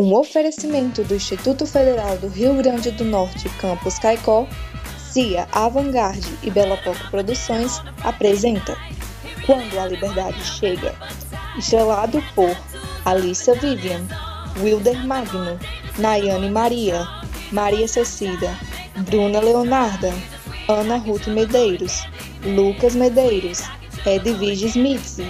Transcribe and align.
Um 0.00 0.14
oferecimento 0.14 1.04
do 1.04 1.14
Instituto 1.14 1.66
Federal 1.66 2.16
do 2.16 2.28
Rio 2.28 2.54
Grande 2.54 2.90
do 2.90 3.04
Norte, 3.04 3.50
Campus 3.60 3.98
Caicó, 3.98 4.48
CIA 4.96 5.46
Avantgarde 5.52 6.38
e 6.42 6.50
Bela 6.50 6.78
Poco 6.78 7.10
Produções 7.10 7.82
apresenta 8.02 8.78
Quando 9.44 9.78
a 9.78 9.86
Liberdade 9.86 10.42
Chega, 10.42 10.94
estrelado 11.58 12.24
por 12.34 12.56
Alissa 13.04 13.52
Vivian, 13.56 14.00
Wilder 14.62 15.06
Magno, 15.06 15.60
Nayane 15.98 16.48
Maria, 16.48 17.06
Maria 17.52 17.86
Cecida, 17.86 18.58
Bruna 19.00 19.38
Leonarda, 19.40 20.14
Ana 20.66 20.96
Ruth 20.96 21.26
Medeiros, 21.26 22.08
Lucas 22.42 22.94
Medeiros, 22.94 23.64
Edvige 24.06 24.64
Smith, 24.64 25.20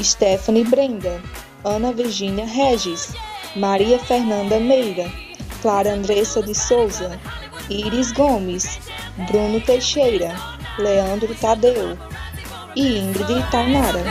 Stephanie 0.00 0.62
Brenda, 0.62 1.20
Ana 1.64 1.92
Virginia 1.92 2.46
Regis, 2.46 3.12
Maria 3.56 3.98
Fernanda 3.98 4.60
Meira, 4.60 5.10
Clara 5.60 5.92
Andressa 5.92 6.40
de 6.40 6.54
Souza, 6.54 7.18
Iris 7.68 8.12
Gomes, 8.12 8.78
Bruno 9.28 9.60
Teixeira, 9.60 10.32
Leandro 10.78 11.34
Tadeu 11.34 11.98
e 12.76 12.98
Ingrid 12.98 13.50
Tainara. 13.50 14.04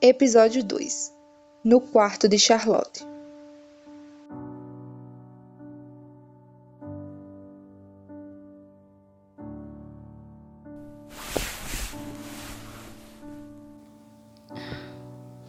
Episódio 0.00 0.64
2 0.64 1.21
No 1.64 1.80
quarto 1.80 2.28
de 2.28 2.38
Charlotte 2.38 3.06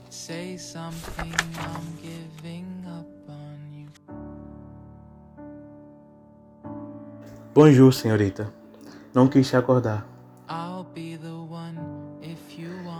Say 0.09 0.57
something, 0.57 1.33
I'm 1.57 1.97
giving 1.99 2.85
up 2.87 3.07
on 3.27 3.73
you. 3.73 3.87
Bonjour, 7.53 7.91
senhorita. 7.91 8.47
Não 9.13 9.27
quis 9.27 9.49
te 9.49 9.55
acordar. 9.55 10.12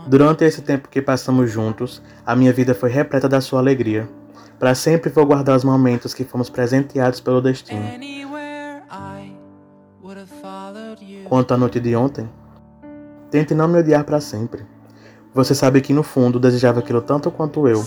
Durante 0.06 0.44
esse 0.44 0.60
tempo 0.60 0.88
que 0.88 1.00
passamos 1.00 1.50
juntos, 1.50 2.02
a 2.26 2.36
minha 2.36 2.52
vida 2.52 2.74
foi 2.74 2.90
repleta 2.90 3.28
da 3.28 3.40
sua 3.40 3.58
alegria. 3.58 4.08
Para 4.58 4.74
sempre 4.74 5.10
vou 5.10 5.24
guardar 5.24 5.56
os 5.56 5.64
momentos 5.64 6.12
que 6.12 6.24
fomos 6.24 6.50
presenteados 6.50 7.20
pelo 7.20 7.40
destino. 7.40 7.84
Quanto 11.24 11.54
à 11.54 11.56
noite 11.56 11.80
de 11.80 11.96
ontem, 11.96 12.28
tente 13.30 13.54
não 13.54 13.66
me 13.66 13.78
odiar 13.78 14.04
para 14.04 14.20
sempre. 14.20 14.64
Você 15.32 15.54
sabe 15.54 15.80
que 15.80 15.92
no 15.92 16.02
fundo 16.02 16.38
desejava 16.38 16.80
aquilo 16.80 17.00
tanto 17.00 17.30
quanto 17.30 17.66
eu. 17.66 17.84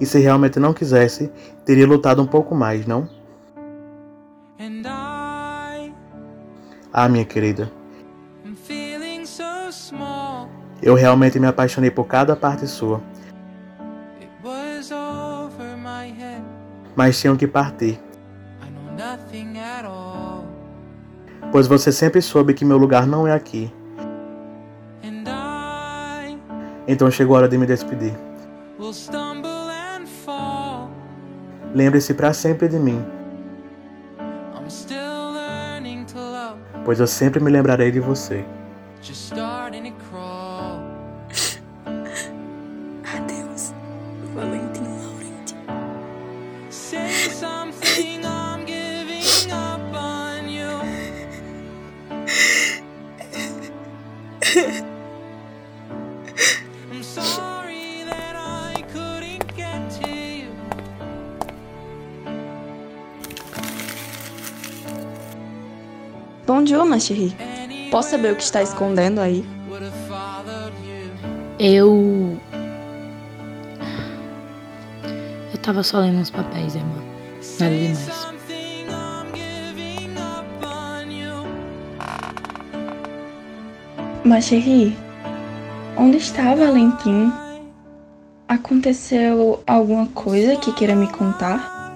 E 0.00 0.06
se 0.06 0.18
realmente 0.18 0.58
não 0.58 0.72
quisesse, 0.72 1.30
teria 1.64 1.86
lutado 1.86 2.22
um 2.22 2.26
pouco 2.26 2.54
mais, 2.54 2.86
não? 2.86 3.06
Ah, 6.92 7.08
minha 7.08 7.24
querida, 7.24 7.70
eu 10.82 10.94
realmente 10.94 11.38
me 11.38 11.46
apaixonei 11.46 11.90
por 11.90 12.04
cada 12.06 12.34
parte 12.36 12.66
sua, 12.66 13.00
mas 16.96 17.20
tinham 17.20 17.36
que 17.36 17.46
partir, 17.46 18.00
pois 21.52 21.66
você 21.66 21.92
sempre 21.92 22.20
soube 22.22 22.54
que 22.54 22.64
meu 22.64 22.78
lugar 22.78 23.06
não 23.06 23.26
é 23.26 23.32
aqui. 23.32 23.72
Então 26.88 27.10
chegou 27.10 27.36
a 27.36 27.40
hora 27.40 27.48
de 27.48 27.56
me 27.56 27.66
despedir. 27.66 28.14
Lembre-se 31.72 32.14
para 32.14 32.32
sempre 32.32 32.66
de 32.68 32.78
mim, 32.78 33.04
pois 36.84 36.98
eu 36.98 37.06
sempre 37.06 37.38
me 37.38 37.50
lembrarei 37.50 37.92
de 37.92 38.00
você. 38.00 38.44
Bonjour, 66.46 66.84
ma 66.84 66.98
chérie. 66.98 67.36
Posso 67.92 68.10
saber 68.10 68.32
o 68.32 68.36
que 68.36 68.42
está 68.42 68.60
escondendo 68.60 69.20
aí? 69.20 69.44
Eu. 71.58 72.40
Eu 75.52 75.58
tava 75.62 75.82
só 75.84 76.00
lendo 76.00 76.18
uns 76.18 76.30
papéis, 76.30 76.74
irmã. 76.74 76.96
Nada 77.60 77.76
demais. 77.76 78.39
Ma 84.22 84.38
chérie, 84.38 84.94
onde 85.96 86.18
está 86.18 86.54
Valentim? 86.54 87.32
Aconteceu 88.46 89.62
alguma 89.66 90.06
coisa 90.08 90.56
que 90.56 90.72
queira 90.72 90.94
me 90.94 91.06
contar? 91.08 91.94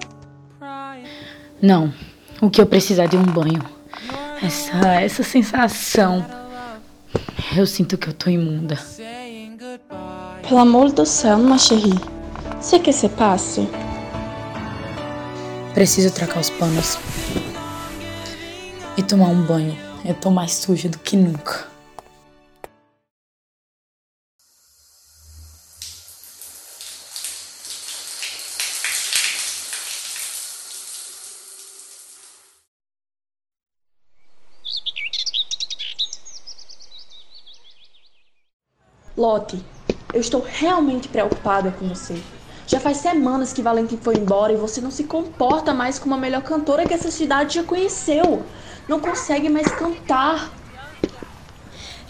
Não. 1.61 1.93
O 2.41 2.49
que 2.49 2.59
eu 2.59 2.65
precisar 2.65 3.05
de 3.05 3.15
um 3.15 3.23
banho. 3.23 3.63
Essa, 4.41 5.01
essa 5.01 5.21
sensação. 5.21 6.25
Eu 7.55 7.67
sinto 7.67 7.95
que 7.95 8.07
eu 8.07 8.13
tô 8.13 8.31
imunda. 8.31 8.77
Pelo 10.47 10.59
amor 10.59 10.91
do 10.91 11.05
céu, 11.05 11.37
ma 11.37 11.59
chérie. 11.59 11.93
Você 12.59 12.79
quer 12.79 12.93
se 12.93 13.07
passe? 13.07 13.69
Preciso 15.75 16.11
trocar 16.11 16.39
os 16.39 16.49
panos. 16.49 16.97
E 18.97 19.03
tomar 19.03 19.27
um 19.27 19.43
banho. 19.43 19.77
Eu 20.03 20.15
tô 20.15 20.31
mais 20.31 20.55
suja 20.55 20.89
do 20.89 20.97
que 20.97 21.15
nunca. 21.15 21.74
Lotte, 39.17 39.63
eu 40.13 40.19
estou 40.19 40.45
realmente 40.45 41.07
preocupada 41.07 41.71
com 41.71 41.87
você. 41.87 42.21
Já 42.67 42.81
faz 42.81 42.97
semanas 42.97 43.53
que 43.53 43.61
Valentim 43.61 43.97
foi 43.97 44.15
embora 44.15 44.51
e 44.51 44.57
você 44.57 44.81
não 44.81 44.91
se 44.91 45.05
comporta 45.05 45.73
mais 45.73 45.97
como 45.97 46.15
a 46.15 46.17
melhor 46.17 46.41
cantora 46.41 46.85
que 46.85 46.93
essa 46.93 47.09
cidade 47.09 47.55
já 47.55 47.63
conheceu. 47.63 48.43
Não 48.89 48.99
consegue 48.99 49.47
mais 49.47 49.71
cantar. 49.71 50.51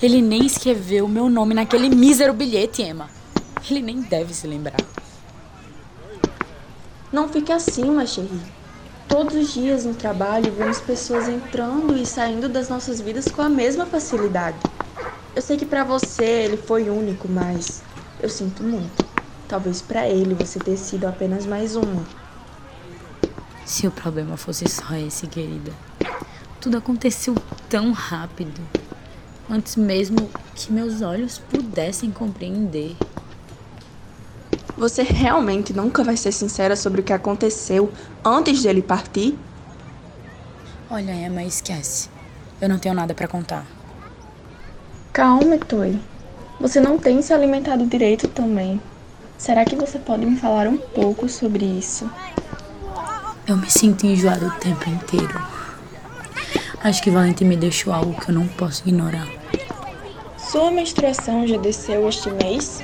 Ele 0.02 0.22
nem 0.22 0.46
escreveu 0.46 1.06
o 1.06 1.10
meu 1.10 1.30
nome 1.30 1.54
naquele 1.54 1.90
mísero 1.90 2.34
bilhete, 2.34 2.82
Emma. 2.82 3.10
Ele 3.70 3.82
nem 3.82 4.02
deve 4.02 4.34
se 4.34 4.48
lembrar. 4.48 4.82
Não 7.12 7.30
fique 7.30 7.52
assim, 7.52 7.86
ma 7.86 8.06
chérie. 8.06 8.42
Todos 9.08 9.36
os 9.36 9.54
dias 9.54 9.86
no 9.86 9.94
trabalho 9.94 10.52
vemos 10.52 10.80
pessoas 10.80 11.30
entrando 11.30 11.96
e 11.96 12.06
saindo 12.06 12.50
das 12.50 12.68
nossas 12.68 13.00
vidas 13.00 13.28
com 13.28 13.42
a 13.42 13.50
mesma 13.50 13.86
facilidade. 13.86 14.58
Eu 15.36 15.42
sei 15.42 15.58
que 15.58 15.66
pra 15.66 15.84
você 15.84 16.24
ele 16.24 16.56
foi 16.56 16.90
único, 16.90 17.28
mas 17.28 17.84
eu 18.22 18.30
sinto 18.30 18.64
muito. 18.64 19.06
Talvez 19.50 19.82
pra 19.82 20.08
ele 20.08 20.34
você 20.34 20.58
ter 20.58 20.78
sido 20.78 21.06
apenas 21.06 21.46
mais 21.46 21.76
uma. 21.76 22.06
Se 23.66 23.86
o 23.86 23.92
problema 23.92 24.38
fosse 24.38 24.66
só 24.70 24.96
esse, 24.96 25.28
querida. 25.28 25.74
Tudo 26.62 26.78
aconteceu 26.78 27.36
tão 27.70 27.92
rápido. 27.92 28.62
Antes 29.50 29.76
mesmo 29.76 30.30
que 30.56 30.72
meus 30.72 31.02
olhos 31.02 31.38
pudessem 31.38 32.12
compreender. 32.12 32.96
Você 34.78 35.04
realmente 35.04 35.74
nunca 35.74 36.02
vai 36.02 36.16
ser 36.16 36.32
sincera 36.32 36.78
sobre 36.78 37.02
o 37.02 37.04
que 37.04 37.14
aconteceu 37.14 37.92
antes 38.24 38.64
dele 38.64 38.82
partir? 38.82 39.38
Olha, 40.90 41.12
Emma, 41.12 41.44
esquece. 41.44 42.10
Eu 42.62 42.70
não 42.70 42.80
tenho 42.80 42.96
nada 42.96 43.14
pra 43.14 43.28
contar. 43.28 43.75
Calma, 45.16 45.58
Toy. 45.58 45.98
Você 46.60 46.82
não 46.82 46.98
tem 46.98 47.22
se 47.22 47.32
alimentado 47.32 47.86
direito 47.86 48.28
também. 48.28 48.82
Será 49.38 49.64
que 49.64 49.74
você 49.74 49.98
pode 49.98 50.26
me 50.26 50.36
falar 50.36 50.68
um 50.68 50.76
pouco 50.76 51.30
sobre 51.30 51.64
isso? 51.64 52.12
Eu 53.48 53.56
me 53.56 53.72
sinto 53.72 54.06
enjoada 54.06 54.46
o 54.46 54.52
tempo 54.60 54.90
inteiro. 54.90 55.42
Acho 56.84 57.02
que 57.02 57.10
Valentim 57.10 57.46
me 57.46 57.56
deixou 57.56 57.94
algo 57.94 58.20
que 58.20 58.30
eu 58.30 58.36
não 58.36 58.46
posso 58.46 58.84
ignorar. 58.86 59.26
Sua 60.38 60.70
menstruação 60.70 61.48
já 61.48 61.56
desceu 61.56 62.10
este 62.10 62.30
mês? 62.32 62.84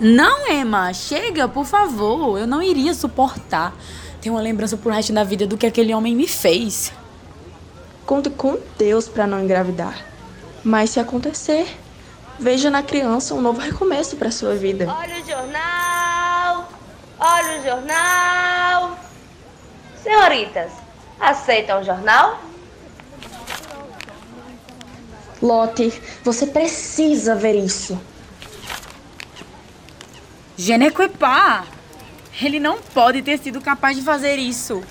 Não, 0.00 0.50
Emma, 0.50 0.90
chega, 0.94 1.46
por 1.46 1.66
favor. 1.66 2.38
Eu 2.38 2.46
não 2.46 2.62
iria 2.62 2.94
suportar 2.94 3.76
ter 4.22 4.30
uma 4.30 4.40
lembrança 4.40 4.78
pro 4.78 4.90
resto 4.90 5.12
da 5.12 5.22
vida 5.22 5.46
do 5.46 5.58
que 5.58 5.66
aquele 5.66 5.92
homem 5.92 6.16
me 6.16 6.26
fez. 6.26 6.94
Conte 8.06 8.30
com 8.30 8.58
Deus 8.78 9.06
para 9.06 9.26
não 9.26 9.44
engravidar. 9.44 10.15
Mas 10.66 10.90
se 10.90 10.98
acontecer, 10.98 11.78
veja 12.40 12.68
na 12.68 12.82
criança 12.82 13.32
um 13.34 13.40
novo 13.40 13.60
recomeço 13.60 14.16
para 14.16 14.32
sua 14.32 14.56
vida. 14.56 14.92
Olha 14.92 15.22
o 15.22 15.24
jornal! 15.24 16.68
Olha 17.20 17.60
o 17.60 17.62
jornal! 17.62 18.98
Senhoritas, 20.02 20.72
aceitam 21.20 21.80
o 21.80 21.84
jornal? 21.84 22.40
Lotte, 25.40 26.02
você 26.24 26.48
precisa 26.48 27.36
ver 27.36 27.54
isso. 27.54 27.96
Genequepá! 30.56 31.64
Ele 32.42 32.58
não 32.58 32.78
pode 32.82 33.22
ter 33.22 33.38
sido 33.38 33.60
capaz 33.60 33.96
de 33.96 34.02
fazer 34.02 34.34
isso. 34.34 34.82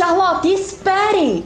Charlotte, 0.00 0.54
espere! 0.54 1.44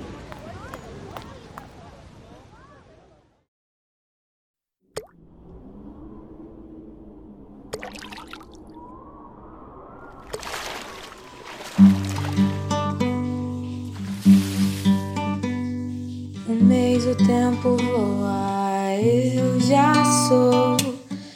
Um 16.48 16.54
mês 16.62 17.04
o 17.06 17.16
tempo 17.16 17.76
voa, 17.76 18.94
eu 19.02 19.58
já 19.62 19.92
sou. 20.28 20.76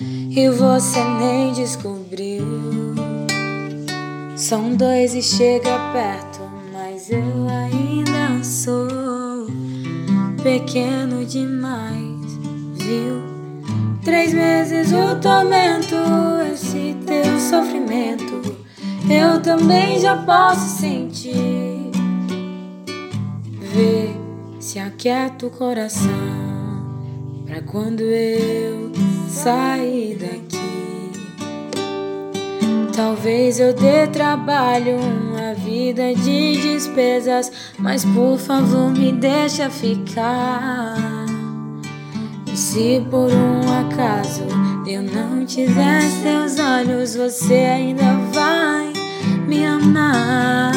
E 0.00 0.48
você 0.50 1.02
nem 1.18 1.52
descobriu. 1.52 2.46
São 4.36 4.76
dois 4.76 5.16
e 5.16 5.22
chega 5.22 5.76
perto, 5.92 6.27
eu 7.10 7.48
ainda 7.48 8.44
sou 8.44 9.46
pequeno 10.42 11.24
demais, 11.24 12.38
viu? 12.74 13.22
Três 14.04 14.34
meses 14.34 14.92
o 14.92 15.16
tormento, 15.20 15.94
esse 16.52 16.96
teu 17.06 17.38
sofrimento, 17.38 18.56
eu 19.08 19.40
também 19.42 19.98
já 19.98 20.16
posso 20.16 20.80
sentir. 20.80 21.90
Vê 23.60 24.10
se 24.60 24.78
aquieta 24.78 25.46
o 25.46 25.50
coração 25.50 26.10
pra 27.46 27.62
quando 27.62 28.02
eu 28.02 28.92
sair 29.28 30.16
daqui. 30.16 30.58
Talvez 32.94 33.60
eu 33.60 33.72
dê 33.72 34.06
trabalho, 34.08 34.98
vida 35.64 36.14
de 36.14 36.56
despesas, 36.56 37.50
mas 37.78 38.04
por 38.04 38.38
favor 38.38 38.90
me 38.90 39.12
deixa 39.12 39.68
ficar. 39.70 40.96
E 42.46 42.56
se 42.56 43.04
por 43.10 43.30
um 43.30 43.60
acaso 43.80 44.44
eu 44.86 45.02
não 45.02 45.44
tiver 45.44 46.00
seus 46.22 46.58
olhos, 46.58 47.14
você 47.14 47.54
ainda 47.54 48.14
vai 48.32 48.92
me 49.46 49.64
amar. 49.64 50.72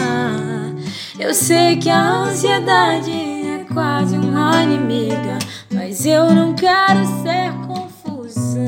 Eu 1.20 1.34
sei 1.34 1.78
que 1.78 1.90
a 1.90 2.24
ansiedade 2.24 3.12
é 3.12 3.66
quase 3.74 4.18
uma 4.18 4.64
inimiga, 4.64 5.38
mas 5.74 6.06
eu 6.06 6.34
não 6.34 6.54
quero 6.54 7.06
ser 7.22 7.52
confusão. 7.68 8.62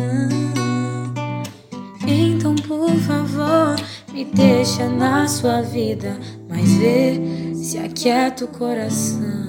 Então, 2.06 2.56
por 2.56 2.90
favor, 3.00 3.13
me 4.14 4.24
deixa 4.24 4.88
na 4.88 5.28
sua 5.28 5.64
vida, 5.64 6.20
mas 6.48 6.72
vê 6.76 7.20
se 7.56 7.80
aquieta 7.80 8.46
o 8.46 8.48
coração. 8.48 9.44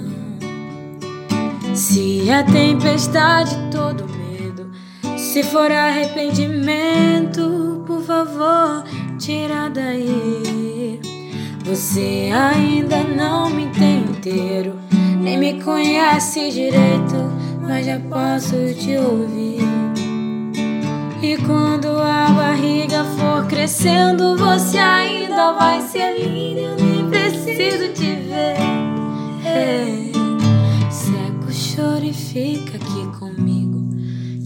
Se 1.74 2.30
a 2.30 2.42
tempestade 2.42 3.54
todo 3.70 4.06
medo, 4.08 4.70
se 5.18 5.42
for 5.42 5.70
arrependimento, 5.70 7.84
por 7.86 8.02
favor, 8.02 8.84
tira 9.18 9.68
daí. 9.68 10.98
Você 11.64 12.30
ainda 12.32 13.04
não 13.04 13.50
me 13.50 13.68
tem 13.68 14.04
inteiro, 14.04 14.78
nem 15.20 15.36
me 15.36 15.62
conhece 15.62 16.50
direito, 16.50 17.30
mas 17.60 17.84
já 17.84 18.00
posso 18.00 18.56
te 18.74 18.96
ouvir. 18.96 19.83
E 21.24 21.38
quando 21.38 21.88
a 21.88 22.28
barriga 22.32 23.02
for 23.02 23.46
crescendo, 23.46 24.36
você 24.36 24.76
ainda 24.76 25.52
vai 25.52 25.80
ser 25.80 26.18
linda. 26.18 26.60
Eu 26.60 26.76
nem 26.76 27.08
preciso 27.08 27.94
te 27.94 28.14
ver. 28.14 28.58
É. 29.42 30.12
Seca 30.90 31.48
o 31.48 31.50
choro 31.50 32.04
e 32.04 32.12
fica 32.12 32.76
aqui 32.76 33.18
comigo. 33.18 33.88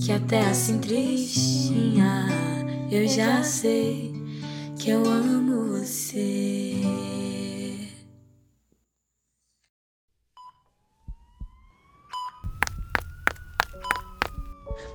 Que 0.00 0.12
até 0.12 0.38
assim 0.42 0.78
tristinha 0.78 2.28
eu 2.92 3.08
já 3.08 3.42
sei 3.42 4.14
que 4.78 4.90
eu 4.90 5.04
amo 5.04 5.80
você. 5.80 6.76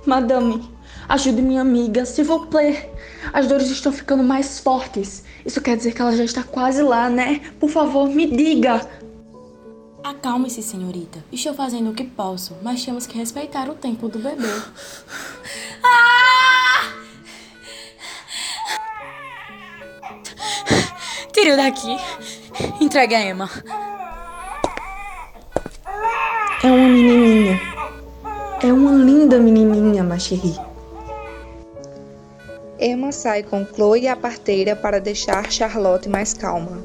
Madame, 0.06 0.66
ajude 1.08 1.42
minha 1.42 1.60
amiga, 1.60 2.04
s'il 2.04 2.24
vous 2.24 2.46
plaît. 2.46 2.90
As 3.32 3.46
dores 3.46 3.70
estão 3.70 3.92
ficando 3.92 4.22
mais 4.22 4.60
fortes. 4.60 5.24
Isso 5.44 5.60
quer 5.60 5.76
dizer 5.76 5.92
que 5.92 6.00
ela 6.00 6.16
já 6.16 6.24
está 6.24 6.42
quase 6.42 6.82
lá, 6.82 7.08
né? 7.08 7.40
Por 7.58 7.70
favor, 7.70 8.08
me 8.08 8.26
diga. 8.26 8.86
Acalme-se, 10.02 10.62
senhorita. 10.62 11.24
Estou 11.32 11.54
fazendo 11.54 11.90
o 11.90 11.94
que 11.94 12.04
posso, 12.04 12.54
mas 12.62 12.84
temos 12.84 13.06
que 13.06 13.16
respeitar 13.16 13.70
o 13.70 13.74
tempo 13.74 14.08
do 14.08 14.18
bebê. 14.18 14.42
Tire-o 21.32 21.56
daqui. 21.56 21.96
Entregue 22.80 23.14
a 23.14 23.20
Emma. 23.20 23.50
É 26.62 26.66
uma 26.66 26.88
menininha. 26.88 27.60
É 28.62 28.72
uma 28.72 28.92
linda 28.92 29.38
menininha, 29.38 30.04
ma 30.04 30.18
chérie. 30.18 30.58
Emma 32.86 33.12
sai 33.12 33.42
com 33.42 33.64
Chloe 33.64 34.02
e 34.02 34.08
a 34.08 34.14
parteira 34.14 34.76
para 34.76 35.00
deixar 35.00 35.50
Charlotte 35.50 36.06
mais 36.06 36.34
calma. 36.34 36.84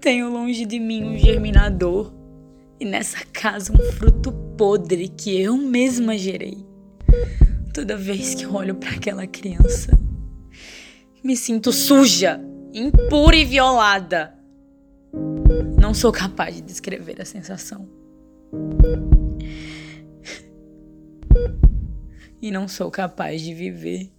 Tenho 0.00 0.30
longe 0.30 0.64
de 0.64 0.78
mim 0.78 1.04
um 1.04 1.18
germinador 1.18 2.12
e 2.80 2.84
nessa 2.84 3.24
casa 3.26 3.72
um 3.72 3.92
fruto 3.92 4.32
podre 4.56 5.08
que 5.08 5.40
eu 5.40 5.56
mesma 5.56 6.16
gerei. 6.16 6.66
Toda 7.74 7.96
vez 7.96 8.34
que 8.34 8.46
olho 8.46 8.74
para 8.74 8.90
aquela 8.90 9.26
criança, 9.26 9.98
me 11.22 11.36
sinto 11.36 11.72
suja, 11.72 12.40
impura 12.72 13.36
e 13.36 13.44
violada. 13.44 14.34
Não 15.80 15.94
sou 15.94 16.12
capaz 16.12 16.56
de 16.56 16.62
descrever 16.62 17.20
a 17.20 17.24
sensação. 17.24 17.88
E 22.40 22.50
não 22.50 22.68
sou 22.68 22.90
capaz 22.90 23.42
de 23.42 23.52
viver 23.52 24.10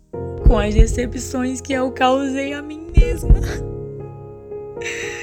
com 0.50 0.58
as 0.58 0.74
decepções 0.74 1.62
que 1.62 1.74
eu 1.74 1.92
causei 1.92 2.54
a 2.54 2.62
mim 2.64 2.88
mesma. 2.98 3.36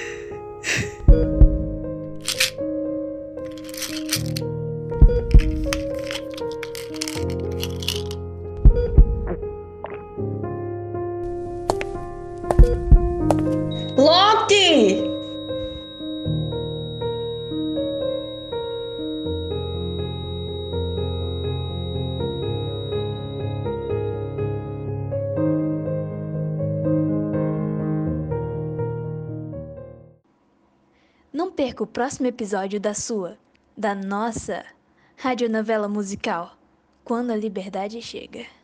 perca 31.76 31.82
o 31.82 31.86
próximo 31.86 32.26
episódio 32.26 32.80
da 32.80 32.94
sua, 32.94 33.36
da 33.76 33.94
nossa 33.94 34.64
radionovela 35.16 35.86
musical, 35.86 36.56
Quando 37.04 37.32
a 37.32 37.36
Liberdade 37.36 38.00
Chega. 38.00 38.55